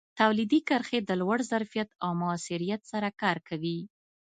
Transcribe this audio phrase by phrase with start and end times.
[0.19, 3.77] تولیدي کرښې د لوړ ظرفیت او موثریت سره کار کوي.